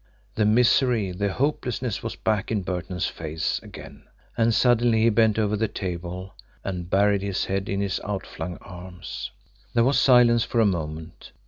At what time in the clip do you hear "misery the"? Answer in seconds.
0.45-1.31